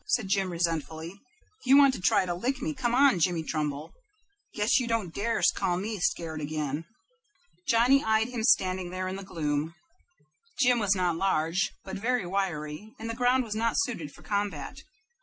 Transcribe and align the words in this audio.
said 0.07 0.27
Jim, 0.27 0.51
resentfully. 0.51 1.11
"If 1.11 1.67
you 1.67 1.77
want 1.77 1.93
to 1.93 2.01
try 2.01 2.25
to 2.25 2.33
lick 2.33 2.59
me, 2.59 2.73
come 2.73 2.95
on, 2.95 3.19
Johnny 3.19 3.43
Trumbull. 3.43 3.93
Guess 4.55 4.79
you 4.79 4.87
don't 4.87 5.13
darse 5.13 5.53
call 5.53 5.77
me 5.77 5.99
scared 5.99 6.41
again." 6.41 6.85
Johnny 7.67 8.03
eyed 8.03 8.29
him 8.29 8.41
standing 8.43 8.89
there 8.89 9.07
in 9.07 9.15
the 9.15 9.21
gloom. 9.23 9.75
Jim 10.59 10.79
was 10.79 10.95
not 10.95 11.17
large, 11.17 11.69
but 11.85 11.97
very 11.97 12.25
wiry, 12.25 12.95
and 12.97 13.11
the 13.11 13.15
ground 13.15 13.43
was 13.43 13.53
not 13.53 13.75
suited 13.77 14.11
for 14.11 14.23
combat. 14.23 14.75